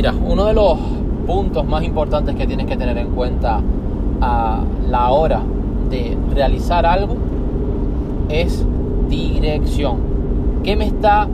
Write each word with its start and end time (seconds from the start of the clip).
Mira, 0.00 0.14
uno 0.14 0.46
de 0.46 0.54
los 0.54 0.78
puntos 1.26 1.66
más 1.66 1.84
importantes 1.84 2.34
que 2.34 2.46
tienes 2.46 2.64
que 2.64 2.74
tener 2.74 2.96
en 2.96 3.10
cuenta 3.10 3.60
a 4.22 4.64
la 4.88 5.10
hora 5.10 5.42
de 5.90 6.16
realizar 6.34 6.86
algo 6.86 7.16
es 8.30 8.64
dirección. 9.10 9.98
¿Qué 10.64 10.74
me 10.74 10.86
está 10.86 11.28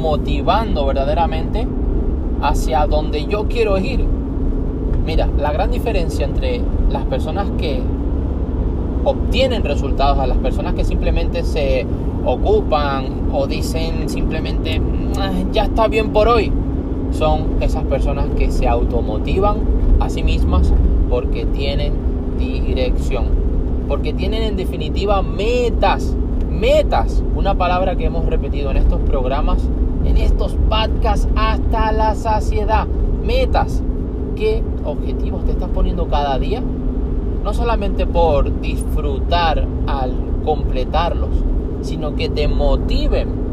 motivando 0.00 0.86
verdaderamente 0.86 1.66
hacia 2.40 2.86
donde 2.86 3.26
yo 3.26 3.48
quiero 3.48 3.78
ir? 3.78 4.04
Mira, 5.04 5.28
la 5.36 5.50
gran 5.50 5.72
diferencia 5.72 6.24
entre 6.24 6.60
las 6.90 7.04
personas 7.06 7.48
que 7.58 7.82
obtienen 9.02 9.64
resultados 9.64 10.20
a 10.20 10.28
las 10.28 10.38
personas 10.38 10.74
que 10.74 10.84
simplemente 10.84 11.42
se 11.42 11.84
ocupan 12.24 13.30
o 13.32 13.48
dicen 13.48 14.08
simplemente 14.08 14.80
ah, 15.18 15.32
ya 15.50 15.64
está 15.64 15.88
bien 15.88 16.10
por 16.10 16.28
hoy 16.28 16.52
son 17.14 17.62
esas 17.62 17.84
personas 17.84 18.26
que 18.36 18.50
se 18.50 18.68
automotivan 18.68 19.58
a 20.00 20.10
sí 20.10 20.22
mismas 20.22 20.72
porque 21.08 21.46
tienen 21.46 21.92
dirección, 22.38 23.26
porque 23.88 24.12
tienen 24.12 24.42
en 24.42 24.56
definitiva 24.56 25.22
metas, 25.22 26.16
metas, 26.50 27.22
una 27.36 27.54
palabra 27.54 27.96
que 27.96 28.06
hemos 28.06 28.26
repetido 28.26 28.70
en 28.70 28.78
estos 28.78 29.00
programas, 29.00 29.68
en 30.04 30.16
estos 30.16 30.56
podcasts 30.68 31.28
hasta 31.36 31.92
la 31.92 32.14
saciedad, 32.14 32.86
metas. 33.24 33.82
¿Qué 34.36 34.62
objetivos 34.84 35.44
te 35.44 35.52
estás 35.52 35.68
poniendo 35.68 36.08
cada 36.08 36.38
día? 36.38 36.60
No 37.44 37.54
solamente 37.54 38.06
por 38.06 38.60
disfrutar 38.60 39.64
al 39.86 40.12
completarlos, 40.44 41.30
sino 41.82 42.16
que 42.16 42.28
te 42.28 42.48
motiven 42.48 43.43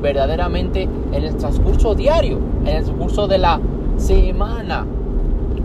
verdaderamente 0.00 0.88
en 1.12 1.24
el 1.24 1.36
transcurso 1.36 1.94
diario, 1.94 2.38
en 2.62 2.68
el 2.68 2.84
transcurso 2.84 3.26
de 3.26 3.38
la 3.38 3.60
semana. 3.96 4.86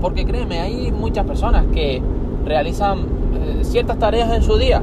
Porque 0.02 0.26
créeme, 0.26 0.60
hay 0.60 0.92
muchas 0.92 1.26
personas 1.26 1.66
que 1.74 2.02
realizan 2.46 3.00
eh, 3.00 3.64
ciertas 3.64 3.98
tareas 3.98 4.32
en 4.34 4.44
su 4.44 4.58
día, 4.58 4.82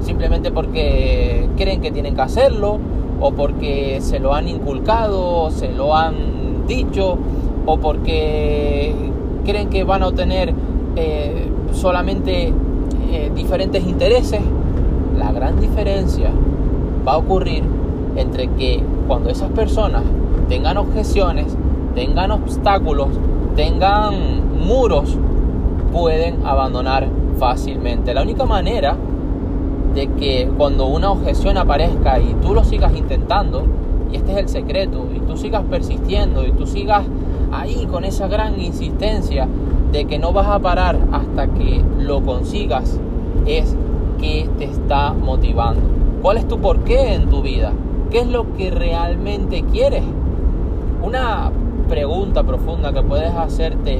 simplemente 0.00 0.50
porque 0.50 1.48
creen 1.56 1.80
que 1.80 1.90
tienen 1.90 2.14
que 2.14 2.22
hacerlo, 2.22 2.78
o 3.20 3.32
porque 3.32 3.98
se 4.00 4.18
lo 4.18 4.34
han 4.34 4.48
inculcado, 4.48 5.50
se 5.50 5.70
lo 5.72 5.96
han 5.96 6.66
dicho, 6.66 7.16
o 7.66 7.78
porque 7.78 8.94
creen 9.44 9.68
que 9.68 9.84
van 9.84 10.02
a 10.02 10.08
obtener 10.08 10.52
eh, 10.96 11.48
solamente 11.72 12.52
eh, 13.12 13.30
diferentes 13.34 13.84
intereses. 13.86 14.40
La 15.16 15.32
gran 15.32 15.60
diferencia 15.60 16.30
va 17.06 17.12
a 17.12 17.16
ocurrir 17.18 17.62
entre 18.16 18.48
que 18.48 18.82
cuando 19.06 19.30
esas 19.30 19.50
personas 19.50 20.02
tengan 20.48 20.76
objeciones, 20.76 21.56
tengan 21.94 22.30
obstáculos, 22.30 23.08
tengan 23.56 24.58
muros, 24.66 25.16
pueden 25.92 26.44
abandonar 26.46 27.08
fácilmente. 27.38 28.14
La 28.14 28.22
única 28.22 28.44
manera 28.44 28.96
de 29.94 30.08
que 30.08 30.50
cuando 30.56 30.86
una 30.86 31.10
objeción 31.10 31.56
aparezca 31.56 32.18
y 32.18 32.34
tú 32.42 32.54
lo 32.54 32.64
sigas 32.64 32.94
intentando, 32.96 33.64
y 34.12 34.16
este 34.16 34.32
es 34.32 34.38
el 34.38 34.48
secreto, 34.48 35.06
y 35.14 35.20
tú 35.20 35.36
sigas 35.36 35.62
persistiendo, 35.70 36.44
y 36.44 36.52
tú 36.52 36.66
sigas 36.66 37.04
ahí 37.52 37.86
con 37.86 38.04
esa 38.04 38.26
gran 38.26 38.60
insistencia 38.60 39.46
de 39.92 40.06
que 40.06 40.18
no 40.18 40.32
vas 40.32 40.48
a 40.48 40.58
parar 40.58 40.98
hasta 41.12 41.46
que 41.48 41.84
lo 42.00 42.22
consigas, 42.22 42.98
es 43.46 43.76
que 44.20 44.48
te 44.58 44.64
está 44.64 45.12
motivando. 45.12 45.82
¿Cuál 46.22 46.38
es 46.38 46.48
tu 46.48 46.58
porqué 46.58 47.14
en 47.14 47.28
tu 47.28 47.42
vida? 47.42 47.72
¿Qué 48.10 48.20
es 48.20 48.26
lo 48.28 48.54
que 48.56 48.70
realmente 48.70 49.64
quieres? 49.70 50.04
Una 51.02 51.50
pregunta 51.88 52.42
profunda 52.42 52.92
que 52.92 53.02
puedes 53.02 53.32
hacerte 53.34 53.98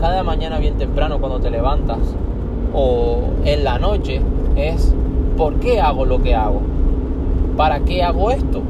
cada 0.00 0.22
mañana 0.22 0.58
bien 0.58 0.76
temprano 0.76 1.18
cuando 1.18 1.40
te 1.40 1.50
levantas 1.50 1.98
o 2.74 3.20
en 3.44 3.64
la 3.64 3.78
noche 3.78 4.20
es 4.56 4.94
¿por 5.36 5.54
qué 5.60 5.80
hago 5.80 6.04
lo 6.04 6.22
que 6.22 6.34
hago? 6.34 6.60
¿Para 7.56 7.80
qué 7.80 8.02
hago 8.02 8.30
esto? 8.30 8.62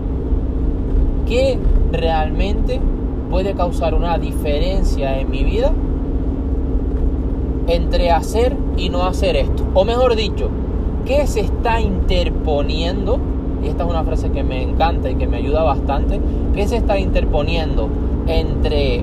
¿Qué 1.26 1.58
realmente 1.90 2.80
puede 3.30 3.54
causar 3.54 3.94
una 3.94 4.18
diferencia 4.18 5.18
en 5.18 5.30
mi 5.30 5.42
vida 5.42 5.72
entre 7.66 8.10
hacer 8.10 8.56
y 8.76 8.90
no 8.90 9.04
hacer 9.04 9.36
esto? 9.36 9.64
O 9.74 9.84
mejor 9.84 10.16
dicho, 10.16 10.50
¿qué 11.06 11.26
se 11.26 11.40
está 11.40 11.80
interponiendo 11.80 13.18
y 13.64 13.68
esta 13.68 13.84
es 13.84 13.90
una 13.90 14.04
frase 14.04 14.30
que 14.30 14.42
me 14.42 14.62
encanta 14.62 15.10
y 15.10 15.14
que 15.14 15.26
me 15.26 15.38
ayuda 15.38 15.62
bastante, 15.62 16.20
que 16.54 16.68
se 16.68 16.76
está 16.76 16.98
interponiendo 16.98 17.88
entre 18.26 19.02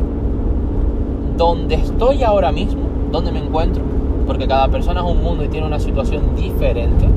donde 1.36 1.76
estoy 1.76 2.24
ahora 2.24 2.52
mismo, 2.52 2.82
donde 3.12 3.32
me 3.32 3.40
encuentro, 3.40 3.82
porque 4.28 4.48
cada 4.48 4.68
persona 4.68 5.02
es 5.02 5.12
un 5.12 5.24
mundo 5.24 5.44
y 5.44 5.48
tiene 5.48 5.66
una 5.66 5.80
situación 5.80 6.36
diferente, 6.36 7.08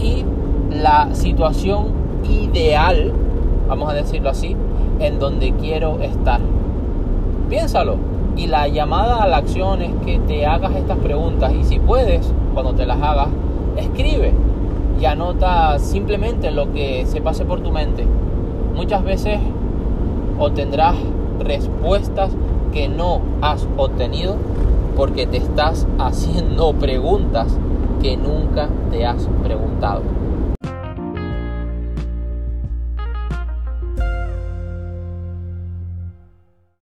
y 0.00 0.24
la 0.74 1.14
situación 1.14 1.86
ideal, 2.28 3.12
vamos 3.68 3.90
a 3.90 3.94
decirlo 3.94 4.30
así, 4.30 4.56
en 4.98 5.18
donde 5.18 5.52
quiero 5.52 6.00
estar. 6.00 6.40
Piénsalo. 7.48 7.96
Y 8.36 8.48
la 8.48 8.66
llamada 8.66 9.22
a 9.22 9.28
la 9.28 9.36
acción 9.36 9.80
es 9.80 9.92
que 10.04 10.18
te 10.18 10.44
hagas 10.44 10.74
estas 10.74 10.98
preguntas 10.98 11.52
y 11.54 11.62
si 11.62 11.78
puedes, 11.78 12.32
cuando 12.52 12.74
te 12.74 12.84
las 12.84 13.00
hagas, 13.00 13.28
escribe 13.76 14.32
y 15.00 15.04
anota 15.04 15.78
simplemente 15.78 16.50
lo 16.50 16.72
que 16.72 17.06
se 17.06 17.20
pase 17.20 17.44
por 17.44 17.60
tu 17.60 17.70
mente. 17.70 18.04
Muchas 18.74 19.04
veces 19.04 19.38
obtendrás 20.38 20.96
respuestas 21.40 22.30
que 22.72 22.88
no 22.88 23.20
has 23.40 23.66
obtenido 23.76 24.36
porque 24.96 25.26
te 25.26 25.38
estás 25.38 25.86
haciendo 25.98 26.72
preguntas 26.74 27.58
que 28.02 28.16
nunca 28.16 28.68
te 28.90 29.06
has 29.06 29.28
preguntado. 29.42 30.02